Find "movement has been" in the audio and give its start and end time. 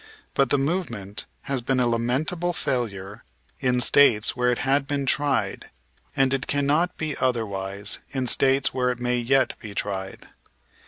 0.57-1.79